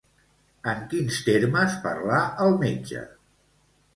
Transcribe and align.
En 0.71 0.79
quins 0.93 1.19
termes 1.27 1.77
parlà 1.85 2.21
el 2.45 2.57
metge? 2.65 3.03